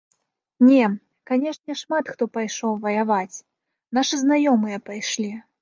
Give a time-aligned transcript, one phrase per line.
[0.67, 0.85] Не,
[1.31, 3.37] канешне, шмат хто пайшоў ваяваць,
[3.99, 5.31] нашы знаёмыя пайшлі.